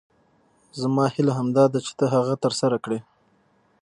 زما 0.81 1.05
هیله 1.13 1.33
همدا 1.39 1.65
ده 1.73 1.79
چې 1.85 1.91
ته 1.99 2.05
هغه 2.15 2.35
تر 2.43 2.53
سره 2.61 2.77
کړې. 2.83 2.99